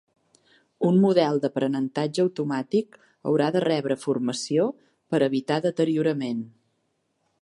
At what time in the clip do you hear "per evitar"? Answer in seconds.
5.13-5.61